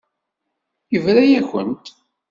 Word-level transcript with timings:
Yebra-yakent. 0.93 1.85